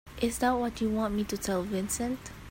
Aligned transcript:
Is 0.19 0.39
that 0.39 0.53
what 0.53 0.81
you 0.81 0.89
want 0.89 1.13
me 1.13 1.23
to 1.25 1.37
tell 1.37 1.61
Vincent? 1.61 2.31